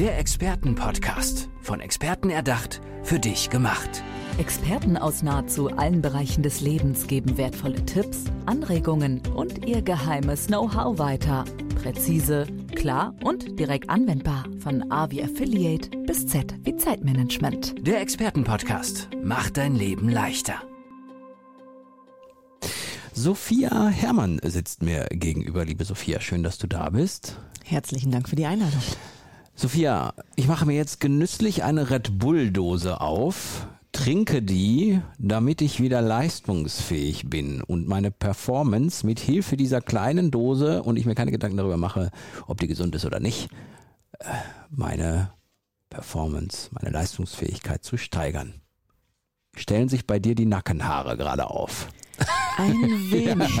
[0.00, 1.50] Der Expertenpodcast.
[1.60, 4.02] Von Experten erdacht, für dich gemacht.
[4.38, 10.98] Experten aus nahezu allen Bereichen des Lebens geben wertvolle Tipps, Anregungen und ihr geheimes Know-how
[10.98, 11.44] weiter.
[11.82, 14.46] Präzise, klar und direkt anwendbar.
[14.60, 17.86] Von A wie Affiliate bis Z wie Zeitmanagement.
[17.86, 20.62] Der Expertenpodcast macht dein Leben leichter.
[23.12, 25.66] Sophia Herrmann sitzt mir gegenüber.
[25.66, 27.36] Liebe Sophia, schön, dass du da bist.
[27.66, 28.80] Herzlichen Dank für die Einladung.
[29.60, 36.00] Sophia, ich mache mir jetzt genüsslich eine Red Bull-Dose auf, trinke die, damit ich wieder
[36.00, 41.58] leistungsfähig bin und meine Performance mit Hilfe dieser kleinen Dose und ich mir keine Gedanken
[41.58, 42.10] darüber mache,
[42.46, 43.50] ob die gesund ist oder nicht,
[44.20, 44.24] äh,
[44.70, 45.34] meine
[45.90, 48.62] Performance, meine Leistungsfähigkeit zu steigern.
[49.54, 51.88] Stellen sich bei dir die Nackenhaare gerade auf?
[52.56, 52.80] Ein
[53.10, 53.60] wenig.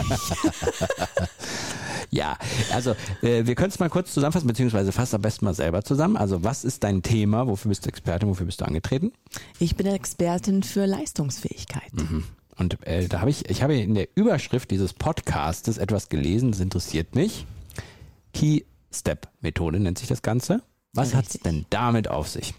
[2.20, 2.36] Ja,
[2.72, 6.16] also äh, wir können es mal kurz zusammenfassen, beziehungsweise fast am besten mal selber zusammen.
[6.16, 7.46] Also was ist dein Thema?
[7.46, 8.28] Wofür bist du Expertin?
[8.28, 9.12] Wofür bist du angetreten?
[9.60, 11.92] Ich bin Expertin für Leistungsfähigkeit.
[11.92, 12.24] Mhm.
[12.56, 16.60] Und äh, da habe ich, ich habe in der Überschrift dieses Podcastes etwas gelesen, das
[16.60, 17.46] interessiert mich.
[18.34, 18.62] Key
[18.92, 20.62] Step Methode nennt sich das Ganze.
[20.92, 22.54] Was hat es denn damit auf sich?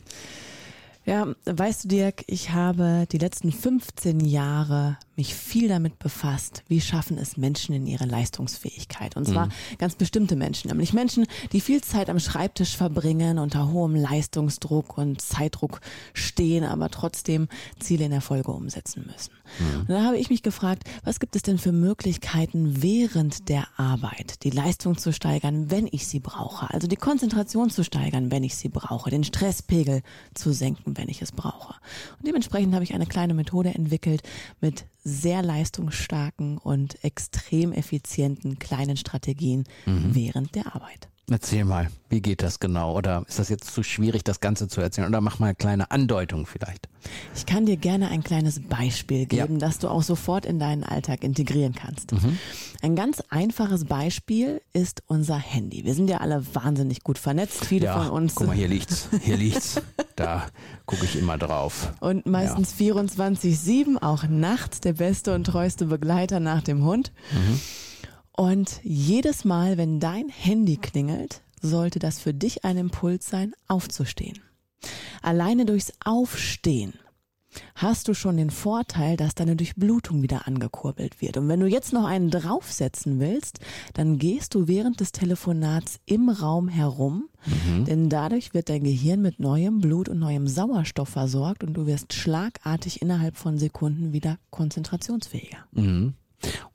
[1.04, 6.80] Ja, weißt du, Dirk, ich habe die letzten 15 Jahre mich viel damit befasst, wie
[6.80, 9.16] schaffen es Menschen in ihre Leistungsfähigkeit.
[9.18, 9.52] Und zwar mhm.
[9.78, 15.22] ganz bestimmte Menschen, nämlich Menschen, die viel Zeit am Schreibtisch verbringen, unter hohem Leistungsdruck und
[15.22, 15.82] Zeitdruck
[16.14, 19.32] stehen, aber trotzdem Ziele in Erfolge umsetzen müssen.
[19.60, 19.80] Mhm.
[19.82, 24.44] Und da habe ich mich gefragt, was gibt es denn für Möglichkeiten während der Arbeit,
[24.44, 28.56] die Leistung zu steigern, wenn ich sie brauche, also die Konzentration zu steigern, wenn ich
[28.56, 30.02] sie brauche, den Stresspegel
[30.34, 31.76] zu senken, wenn ich es brauche.
[32.20, 34.24] Und dementsprechend habe ich eine kleine Methode entwickelt
[34.60, 40.16] mit sehr leistungsstarken und extrem effizienten kleinen Strategien mhm.
[40.16, 41.10] während der Arbeit.
[41.32, 42.98] Erzähl mal, wie geht das genau?
[42.98, 45.08] Oder ist das jetzt zu schwierig, das Ganze zu erzählen?
[45.08, 46.90] Oder mach mal eine kleine Andeutung vielleicht.
[47.34, 49.60] Ich kann dir gerne ein kleines Beispiel geben, ja.
[49.60, 52.12] das du auch sofort in deinen Alltag integrieren kannst.
[52.12, 52.38] Mhm.
[52.82, 55.86] Ein ganz einfaches Beispiel ist unser Handy.
[55.86, 57.64] Wir sind ja alle wahnsinnig gut vernetzt.
[57.64, 58.36] Viele ja, von uns.
[58.36, 59.08] Guck mal, hier liegt's.
[59.22, 59.82] Hier liegt's.
[60.18, 60.48] da
[60.86, 61.94] gucke ich immer drauf.
[62.02, 62.94] Und meistens ja.
[62.94, 67.14] 24-7, auch nachts der beste und treueste Begleiter nach dem Hund.
[67.32, 67.60] Mhm.
[68.42, 74.40] Und jedes Mal, wenn dein Handy klingelt, sollte das für dich ein Impuls sein, aufzustehen.
[75.22, 76.96] Alleine durchs Aufstehen
[77.76, 81.38] hast du schon den Vorteil, dass deine Durchblutung wieder angekurbelt wird.
[81.38, 83.60] Und wenn du jetzt noch einen draufsetzen willst,
[83.94, 87.86] dann gehst du während des Telefonats im Raum herum, mhm.
[87.86, 92.14] denn dadurch wird dein Gehirn mit neuem Blut und neuem Sauerstoff versorgt und du wirst
[92.14, 95.60] schlagartig innerhalb von Sekunden wieder konzentrationsfähiger.
[95.74, 96.16] Mhm.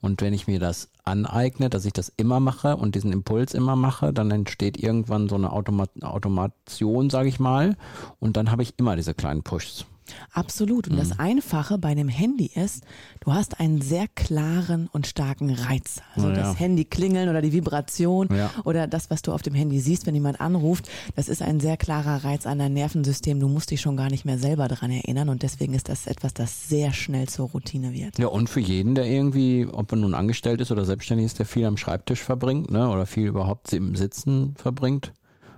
[0.01, 3.75] Und wenn ich mir das aneigne, dass ich das immer mache und diesen Impuls immer
[3.75, 7.75] mache, dann entsteht irgendwann so eine Automat Automation, sage ich mal,
[8.19, 9.85] und dann habe ich immer diese kleinen Pushs.
[10.31, 10.87] Absolut.
[10.87, 10.99] Und mhm.
[10.99, 12.83] das Einfache bei einem Handy ist,
[13.21, 16.01] du hast einen sehr klaren und starken Reiz.
[16.15, 16.35] Also ja.
[16.35, 18.51] das Handy klingeln oder die Vibration ja.
[18.63, 21.77] oder das, was du auf dem Handy siehst, wenn jemand anruft, das ist ein sehr
[21.77, 23.39] klarer Reiz an dein Nervensystem.
[23.39, 26.33] Du musst dich schon gar nicht mehr selber daran erinnern und deswegen ist das etwas,
[26.33, 28.17] das sehr schnell zur Routine wird.
[28.19, 31.45] Ja, und für jeden, der irgendwie, ob er nun angestellt ist oder selbstständig ist, der
[31.45, 35.13] viel am Schreibtisch verbringt, ne, oder viel überhaupt im Sitzen verbringt.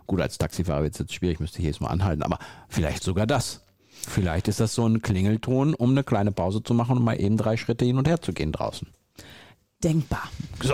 [0.07, 3.27] Gut, als Taxifahrer wird es jetzt schwierig, müsste ich jetzt mal anhalten, aber vielleicht sogar
[3.27, 3.61] das.
[4.09, 7.37] Vielleicht ist das so ein Klingelton, um eine kleine Pause zu machen und mal eben
[7.37, 8.87] drei Schritte hin und her zu gehen draußen.
[9.83, 10.29] Denkbar.
[10.61, 10.73] So.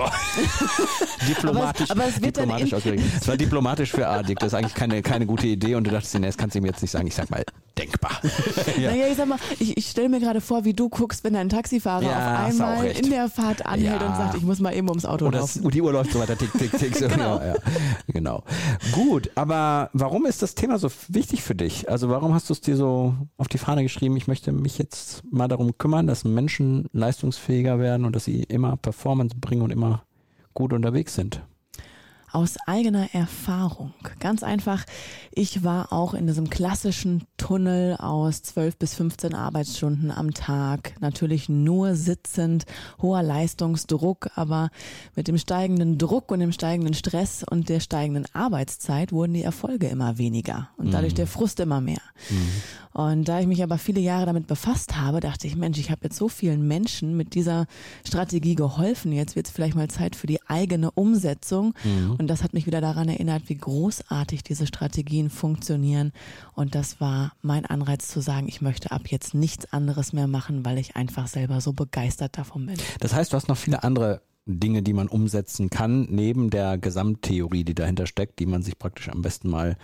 [1.27, 1.91] diplomatisch.
[1.91, 3.03] aber, es, aber es wird diplomatisch ausgedrückt.
[3.21, 4.39] Es war diplomatisch für Adik.
[4.39, 6.65] Das ist eigentlich keine, keine gute Idee und du dachtest, nee, das kannst du ihm
[6.65, 7.05] jetzt nicht sagen.
[7.05, 7.43] Ich sag mal,
[7.77, 8.21] denkbar.
[8.79, 8.91] ja.
[8.91, 11.49] Naja, ich sag mal, ich, ich stelle mir gerade vor, wie du guckst, wenn ein
[11.49, 14.07] Taxifahrer ja, auf einmal in der Fahrt anhält ja.
[14.07, 15.63] und sagt, ich muss mal eben ums Auto und laufen.
[15.63, 16.95] Das, die Uhr läuft so weiter, tick, tick, tick.
[17.05, 17.41] So, genau.
[17.41, 17.55] Ja,
[18.07, 18.43] genau.
[18.93, 21.89] Gut, aber warum ist das Thema so wichtig für dich?
[21.89, 25.23] Also warum hast du es dir so auf die Fahne geschrieben, ich möchte mich jetzt
[25.29, 30.03] mal darum kümmern, dass Menschen leistungsfähiger werden und dass sie immer Performance bringen und immer
[30.53, 31.41] gut unterwegs sind?
[32.35, 33.93] Aus eigener Erfahrung.
[34.19, 34.83] Ganz einfach,
[35.31, 41.47] ich war auch in diesem klassischen Tunnel aus 12 bis 15 Arbeitsstunden am Tag, natürlich
[41.47, 42.65] nur sitzend,
[43.01, 44.69] hoher Leistungsdruck, aber
[45.15, 49.87] mit dem steigenden Druck und dem steigenden Stress und der steigenden Arbeitszeit wurden die Erfolge
[49.87, 51.17] immer weniger und dadurch mhm.
[51.17, 52.01] der Frust immer mehr.
[52.29, 52.51] Mhm.
[52.95, 56.05] Und da ich mich aber viele Jahre damit befasst habe, dachte ich, Mensch, ich habe
[56.05, 57.65] jetzt so vielen Menschen mit dieser
[58.05, 59.11] Strategie geholfen.
[59.11, 61.73] Jetzt wird es vielleicht mal Zeit für die eigene Umsetzung.
[61.83, 62.15] Mhm.
[62.25, 66.11] Und das hat mich wieder daran erinnert, wie großartig diese Strategien funktionieren.
[66.55, 70.65] Und das war mein Anreiz zu sagen, ich möchte ab jetzt nichts anderes mehr machen,
[70.65, 72.77] weil ich einfach selber so begeistert davon bin.
[72.99, 77.63] Das heißt, du hast noch viele andere Dinge, die man umsetzen kann, neben der Gesamttheorie,
[77.63, 79.77] die dahinter steckt, die man sich praktisch am besten mal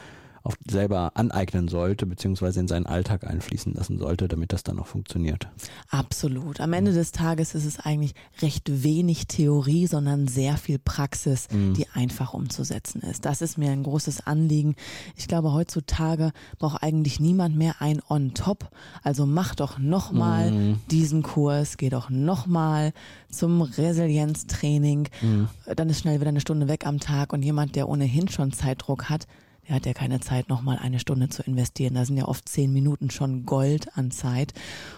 [0.44, 4.88] auch selber aneignen sollte, beziehungsweise in seinen Alltag einfließen lassen sollte, damit das dann auch
[4.88, 5.48] funktioniert.
[5.90, 6.60] Absolut.
[6.60, 11.76] Am Ende des Tages ist es eigentlich recht wenig Theorie, sondern sehr viel Praxis, mhm.
[11.76, 13.26] die einfach umzusetzen ist.
[13.26, 14.76] Das ist mir ein großes Anliegen.
[15.16, 18.70] Ich glaube, heutzutage braucht eigentlich niemand mehr ein On-Top.
[19.04, 20.80] Also mach doch nochmal mhm.
[20.90, 22.94] diesen Kurs, geh doch nochmal
[23.30, 25.10] zum Resilienztraining.
[25.22, 25.48] Mhm.
[25.76, 29.10] Dann ist schnell wieder eine Stunde weg am Tag und jemand, der ohnehin schon Zeitdruck
[29.10, 29.28] hat,
[29.72, 31.94] er hat ja keine Zeit, nochmal eine Stunde zu investieren.
[31.94, 34.54] Da sind ja oft zehn Minuten schon Gold an Zeit.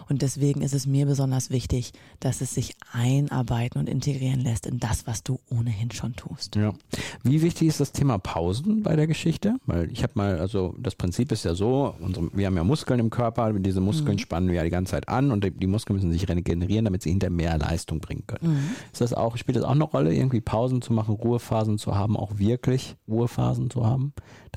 [0.10, 4.80] Und deswegen ist es mir besonders wichtig, dass es sich einarbeiten und integrieren lässt in
[4.80, 6.56] das, was du ohnehin schon tust.
[6.56, 6.74] Ja.
[7.22, 9.58] Wie wichtig ist das Thema Pausen bei der Geschichte?
[9.68, 13.00] Weil ich habe mal, also das Prinzip ist ja so, unsere, wir haben ja Muskeln
[13.00, 14.22] im Körper, diese Muskeln mhm.
[14.22, 17.12] spannen wir ja die ganze Zeit an und die Muskeln müssen sich regenerieren, damit sie
[17.12, 18.54] hinter mehr Leistung bringen können.
[18.54, 18.70] Mhm.
[18.92, 22.18] Ist das auch, spielt das auch eine Rolle, irgendwie Pausen zu machen, Ruhephasen zu haben,
[22.18, 24.14] auch wirklich Ruhephasen zu haben?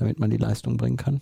[0.07, 1.21] Damit man die Leistung bringen kann?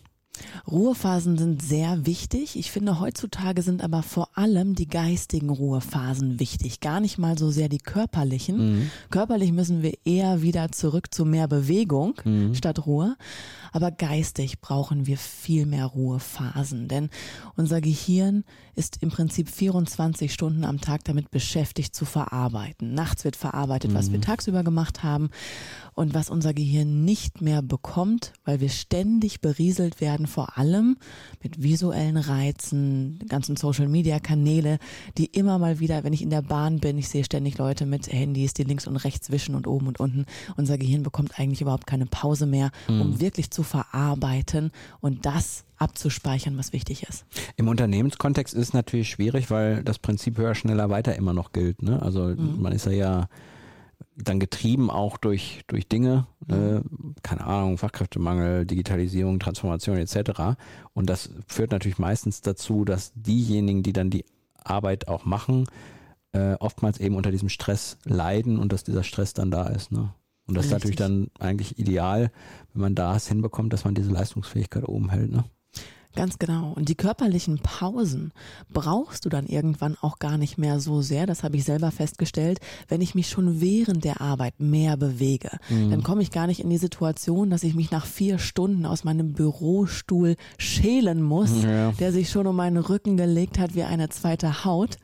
[0.70, 2.58] Ruhephasen sind sehr wichtig.
[2.58, 6.80] Ich finde, heutzutage sind aber vor allem die geistigen Ruhephasen wichtig.
[6.80, 8.58] Gar nicht mal so sehr die körperlichen.
[8.58, 8.92] Mhm.
[9.10, 12.56] Körperlich müssen wir eher wieder zurück zu mehr Bewegung mhm.
[12.56, 13.16] statt Ruhe.
[13.72, 17.10] Aber geistig brauchen wir viel mehr Ruhephasen, denn
[17.58, 18.46] unser Gehirn
[18.76, 22.94] ist im Prinzip 24 Stunden am Tag damit beschäftigt zu verarbeiten.
[22.94, 23.96] Nachts wird verarbeitet, mhm.
[23.96, 24.24] was wir mhm.
[24.24, 25.30] tagsüber gemacht haben
[25.94, 30.98] und was unser Gehirn nicht mehr bekommt, weil wir ständig berieselt werden, vor allem
[31.42, 34.80] mit visuellen Reizen, ganzen Social-Media-Kanäle,
[35.18, 38.12] die immer mal wieder, wenn ich in der Bahn bin, ich sehe ständig Leute mit
[38.12, 40.26] Handys, die links und rechts wischen und oben und unten.
[40.58, 43.22] Unser Gehirn bekommt eigentlich überhaupt keine Pause mehr, um mhm.
[43.22, 47.26] wirklich zu verarbeiten und das abzuspeichern, was wichtig ist.
[47.58, 51.82] Im Unternehmenskontext ist es natürlich schwierig, weil das Prinzip höher, schneller, weiter immer noch gilt.
[51.82, 52.02] Ne?
[52.02, 52.62] Also mhm.
[52.62, 53.28] man ist ja ja
[54.16, 56.82] dann getrieben auch durch, durch Dinge, äh,
[57.24, 60.58] keine Ahnung, Fachkräftemangel, Digitalisierung, Transformation etc.
[60.94, 64.26] Und das führt natürlich meistens dazu, dass diejenigen, die dann die
[64.64, 65.66] Arbeit auch machen,
[66.32, 69.92] äh, oftmals eben unter diesem Stress leiden und dass dieser Stress dann da ist.
[69.92, 70.14] Ne?
[70.48, 70.66] Und das Richtig.
[70.66, 72.32] ist natürlich dann eigentlich ideal,
[72.74, 75.32] wenn man das hinbekommt, dass man diese Leistungsfähigkeit oben hält.
[75.32, 75.46] Ne?
[76.16, 76.74] Ganz genau.
[76.76, 78.32] Und die körperlichen Pausen
[78.74, 81.26] brauchst du dann irgendwann auch gar nicht mehr so sehr.
[81.26, 82.60] Das habe ich selber festgestellt.
[82.88, 85.92] Wenn ich mich schon während der Arbeit mehr bewege, mhm.
[85.92, 89.04] dann komme ich gar nicht in die Situation, dass ich mich nach vier Stunden aus
[89.04, 91.92] meinem Bürostuhl schälen muss, ja.
[91.94, 94.98] der sich schon um meinen Rücken gelegt hat wie eine zweite Haut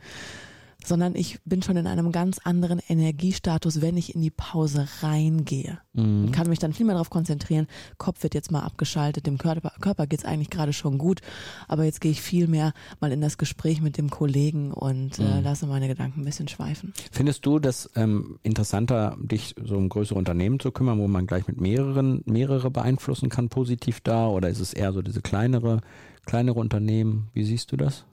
[0.86, 5.80] sondern ich bin schon in einem ganz anderen Energiestatus, wenn ich in die Pause reingehe.
[5.94, 6.26] Mhm.
[6.26, 7.68] Und kann mich dann viel mehr darauf konzentrieren,
[7.98, 11.22] Kopf wird jetzt mal abgeschaltet, dem Körper, Körper geht es eigentlich gerade schon gut,
[11.68, 15.24] aber jetzt gehe ich viel mehr mal in das Gespräch mit dem Kollegen und äh,
[15.24, 15.28] mhm.
[15.28, 16.94] äh, lasse meine Gedanken ein bisschen schweifen.
[17.12, 21.48] Findest du das ähm, interessanter, dich so um größere Unternehmen zu kümmern, wo man gleich
[21.48, 25.82] mit mehreren, mehrere beeinflussen kann, positiv da, oder ist es eher so diese kleinere,
[26.26, 27.30] kleinere Unternehmen?
[27.34, 28.06] Wie siehst du das?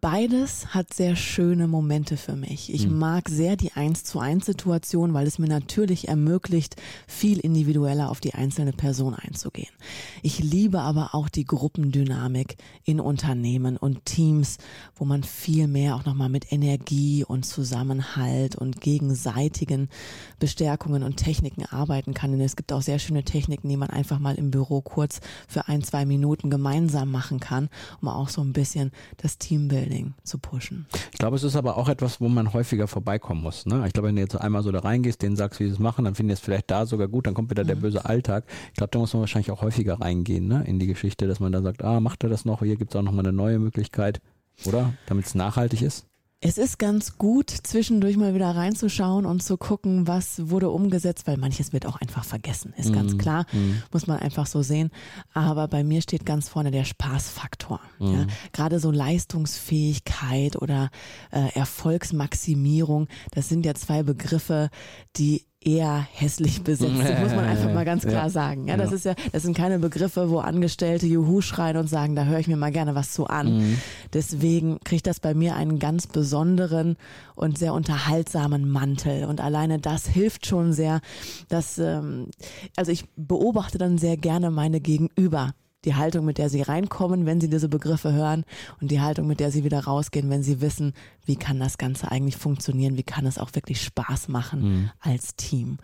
[0.00, 2.72] Beides hat sehr schöne Momente für mich.
[2.72, 2.98] Ich mhm.
[2.98, 6.76] mag sehr die eins zu eins Situation, weil es mir natürlich ermöglicht,
[7.06, 9.68] viel individueller auf die einzelne Person einzugehen.
[10.22, 14.56] Ich liebe aber auch die Gruppendynamik in Unternehmen und Teams,
[14.94, 19.90] wo man viel mehr auch nochmal mit Energie und Zusammenhalt und gegenseitigen
[20.38, 22.30] Bestärkungen und Techniken arbeiten kann.
[22.30, 25.68] Denn es gibt auch sehr schöne Techniken, die man einfach mal im Büro kurz für
[25.68, 27.68] ein, zwei Minuten gemeinsam machen kann,
[28.00, 29.36] um auch so ein bisschen das
[29.90, 30.86] Training zu pushen.
[31.12, 33.66] Ich glaube, es ist aber auch etwas, wo man häufiger vorbeikommen muss.
[33.66, 33.84] Ne?
[33.86, 36.04] Ich glaube, wenn du jetzt einmal so da reingehst, denen sagst, wie sie es machen,
[36.04, 37.68] dann finden die es vielleicht da sogar gut, dann kommt wieder mhm.
[37.68, 38.44] der böse Alltag.
[38.68, 40.64] Ich glaube, da muss man wahrscheinlich auch häufiger reingehen ne?
[40.66, 42.96] in die Geschichte, dass man da sagt, ah, macht er das noch, hier gibt es
[42.96, 44.20] auch nochmal eine neue Möglichkeit,
[44.64, 44.92] oder?
[45.06, 46.06] Damit es nachhaltig ist.
[46.42, 51.36] Es ist ganz gut, zwischendurch mal wieder reinzuschauen und zu gucken, was wurde umgesetzt, weil
[51.36, 53.82] manches wird auch einfach vergessen, ist mm, ganz klar, mm.
[53.92, 54.90] muss man einfach so sehen.
[55.34, 57.82] Aber bei mir steht ganz vorne der Spaßfaktor.
[57.98, 58.06] Mm.
[58.06, 58.26] Ja.
[58.54, 60.88] Gerade so Leistungsfähigkeit oder
[61.30, 64.70] äh, Erfolgsmaximierung, das sind ja zwei Begriffe,
[65.16, 68.30] die eher hässlich besetzt sind, muss man einfach mal ganz klar ja.
[68.30, 68.68] sagen.
[68.68, 68.96] Ja, das ja.
[68.96, 72.48] ist ja, das sind keine Begriffe, wo Angestellte Juhu schreien und sagen, da höre ich
[72.48, 73.58] mir mal gerne was zu an.
[73.58, 73.78] Mhm.
[74.12, 76.96] Deswegen kriegt das bei mir einen ganz besonderen
[77.34, 79.24] und sehr unterhaltsamen Mantel.
[79.24, 81.00] Und alleine das hilft schon sehr,
[81.48, 82.28] dass, ähm,
[82.76, 85.52] also ich beobachte dann sehr gerne meine Gegenüber
[85.84, 88.44] die Haltung, mit der sie reinkommen, wenn sie diese Begriffe hören
[88.80, 90.92] und die Haltung, mit der sie wieder rausgehen, wenn sie wissen,
[91.24, 94.90] wie kann das Ganze eigentlich funktionieren, wie kann es auch wirklich Spaß machen mhm.
[95.00, 95.78] als Team.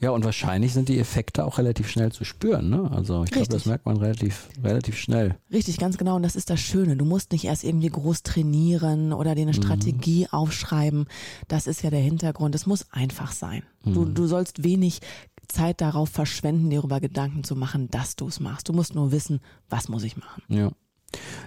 [0.00, 2.68] Ja, und wahrscheinlich sind die Effekte auch relativ schnell zu spüren.
[2.68, 2.90] Ne?
[2.92, 5.36] Also ich glaube, das merkt man relativ, relativ schnell.
[5.50, 6.16] Richtig, ganz genau.
[6.16, 6.96] Und das ist das Schöne.
[6.96, 9.62] Du musst nicht erst irgendwie groß trainieren oder dir eine mhm.
[9.62, 11.06] Strategie aufschreiben.
[11.48, 12.54] Das ist ja der Hintergrund.
[12.54, 13.62] Es muss einfach sein.
[13.84, 13.94] Mhm.
[13.94, 15.00] Du, du sollst wenig
[15.48, 18.68] Zeit darauf verschwenden, dir darüber Gedanken zu machen, dass du es machst.
[18.68, 20.42] Du musst nur wissen, was muss ich machen.
[20.48, 20.70] Ja.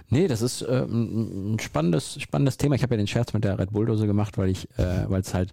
[0.08, 2.74] Nee, das ist äh, ein spannendes, spannendes Thema.
[2.74, 5.34] Ich habe ja den Scherz mit der Red Bull-Dose gemacht, weil ich, äh, weil es
[5.34, 5.52] halt,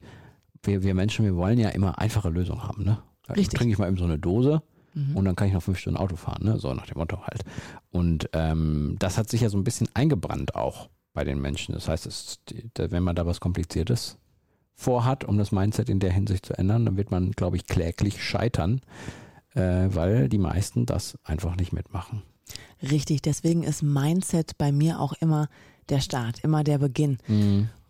[0.63, 2.99] wir, wir Menschen, wir wollen ja immer einfache Lösungen haben, ne?
[3.29, 3.59] Richtig.
[3.59, 4.63] Trinke ich mal eben so eine Dose
[5.13, 6.57] und dann kann ich noch fünf Stunden Auto fahren, ne?
[6.57, 7.43] So nach dem Motto halt.
[7.91, 11.75] Und ähm, das hat sich ja so ein bisschen eingebrannt auch bei den Menschen.
[11.75, 12.39] Das heißt, es,
[12.75, 14.17] wenn man da was Kompliziertes
[14.77, 18.23] vorhat, um das Mindset in der Hinsicht zu ändern, dann wird man, glaube ich, kläglich
[18.23, 18.81] scheitern,
[19.55, 22.21] äh, weil die meisten das einfach nicht mitmachen.
[22.81, 25.49] Richtig, deswegen ist Mindset bei mir auch immer
[25.89, 27.17] der Start, immer der Beginn.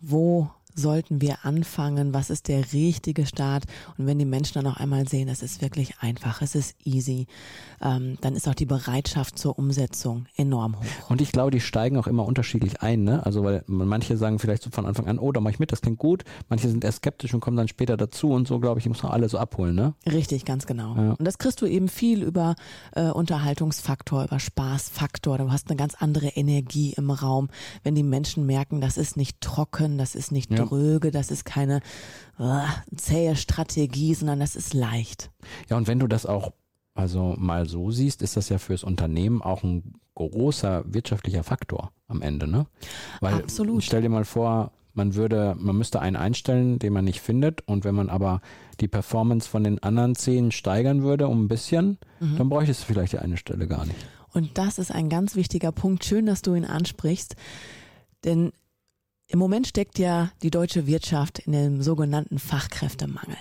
[0.00, 2.14] Wo sollten wir anfangen?
[2.14, 3.64] Was ist der richtige Start?
[3.96, 7.26] Und wenn die Menschen dann auch einmal sehen, es ist wirklich einfach, es ist easy,
[7.82, 11.10] ähm, dann ist auch die Bereitschaft zur Umsetzung enorm hoch.
[11.10, 13.24] Und ich glaube, die steigen auch immer unterschiedlich ein, ne?
[13.26, 15.80] Also weil manche sagen vielleicht so von Anfang an, oh, da mache ich mit, das
[15.80, 16.24] klingt gut.
[16.48, 19.12] Manche sind erst skeptisch und kommen dann später dazu und so, glaube ich, muss man
[19.12, 19.94] alle so abholen, ne?
[20.06, 20.94] Richtig, ganz genau.
[20.96, 21.10] Ja.
[21.18, 22.54] Und das kriegst du eben viel über
[22.92, 25.38] äh, Unterhaltungsfaktor, über Spaßfaktor.
[25.38, 27.48] Du hast eine ganz andere Energie im Raum,
[27.82, 30.67] wenn die Menschen merken, das ist nicht trocken, das ist nicht Ja.
[30.68, 31.80] Dröge, das ist keine
[32.38, 35.30] äh, zähe Strategie, sondern das ist leicht.
[35.68, 36.52] Ja, und wenn du das auch
[36.94, 42.22] also mal so siehst, ist das ja fürs Unternehmen auch ein großer wirtschaftlicher Faktor am
[42.22, 42.66] Ende, ne?
[43.20, 43.84] Weil Absolut.
[43.84, 47.84] stell dir mal vor, man würde, man müsste einen einstellen, den man nicht findet, und
[47.84, 48.40] wenn man aber
[48.80, 51.98] die Performance von den anderen zehn steigern würde um ein bisschen,
[52.36, 53.98] dann bräuchtest du vielleicht die eine Stelle gar nicht.
[54.32, 56.04] Und das ist ein ganz wichtiger Punkt.
[56.04, 57.36] Schön, dass du ihn ansprichst.
[58.24, 58.52] Denn
[59.30, 63.36] im Moment steckt ja die deutsche Wirtschaft in dem sogenannten Fachkräftemangel.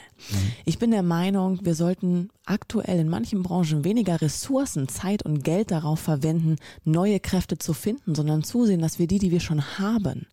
[0.65, 5.71] Ich bin der Meinung, wir sollten aktuell in manchen Branchen weniger Ressourcen, Zeit und Geld
[5.71, 10.27] darauf verwenden, neue Kräfte zu finden, sondern zusehen, dass wir die, die wir schon haben,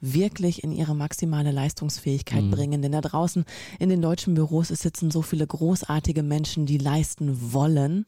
[0.00, 2.80] wirklich in ihre maximale Leistungsfähigkeit bringen.
[2.80, 3.44] Denn da draußen
[3.80, 8.04] in den deutschen Büros sitzen so viele großartige Menschen, die leisten wollen,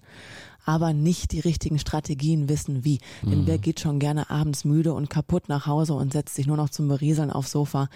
[0.67, 2.99] aber nicht die richtigen Strategien wissen, wie.
[3.23, 6.57] Denn wer geht schon gerne abends müde und kaputt nach Hause und setzt sich nur
[6.57, 7.89] noch zum Berieseln aufs Sofa?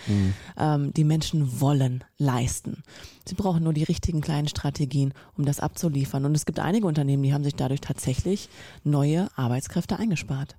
[0.56, 2.82] Ähm, die Menschen wollen leisten.
[3.26, 6.24] Sie brauchen nur die richtigen kleinen Strategien, um das abzuliefern.
[6.24, 8.48] Und es gibt einige Unternehmen, die haben sich dadurch tatsächlich
[8.84, 10.56] neue Arbeitskräfte eingespart.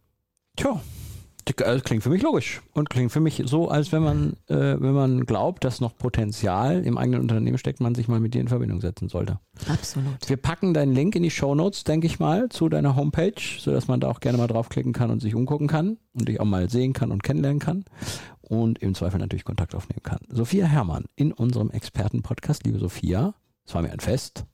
[0.57, 0.81] Tja,
[1.45, 4.93] das klingt für mich logisch und klingt für mich so, als wenn man, äh, wenn
[4.93, 8.47] man glaubt, dass noch Potenzial im eigenen Unternehmen steckt, man sich mal mit dir in
[8.47, 9.39] Verbindung setzen sollte.
[9.67, 10.27] Absolut.
[10.27, 13.99] Wir packen deinen Link in die Shownotes, denke ich mal, zu deiner Homepage, sodass man
[13.99, 16.93] da auch gerne mal draufklicken kann und sich umgucken kann und dich auch mal sehen
[16.93, 17.85] kann und kennenlernen kann
[18.41, 20.19] und im Zweifel natürlich Kontakt aufnehmen kann.
[20.29, 23.33] Sophia Herrmann in unserem Expertenpodcast, liebe Sophia,
[23.65, 24.45] es war mir ein Fest.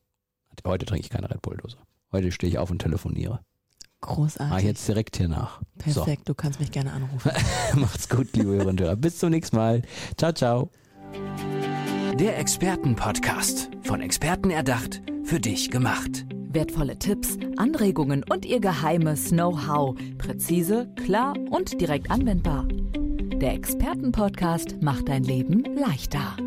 [0.65, 1.77] Heute trinke ich keine Red Bull-Dose.
[2.11, 3.39] Heute stehe ich auf und telefoniere.
[4.07, 4.55] Großartig.
[4.55, 5.61] Ah, jetzt direkt hier nach.
[5.77, 7.31] Perfekt, du kannst mich gerne anrufen.
[7.73, 8.95] So, macht's gut, liebe Hörer und Hörer.
[8.95, 9.83] Bis zum nächsten Mal.
[10.17, 10.69] Ciao, ciao.
[12.19, 13.69] Der Expertenpodcast.
[13.83, 16.25] Von Experten erdacht, für dich gemacht.
[16.49, 19.95] Wertvolle Tipps, Anregungen und ihr geheimes Know-how.
[20.17, 22.65] Präzise, klar und direkt anwendbar.
[22.65, 26.37] Der Expertenpodcast macht dein Leben leichter.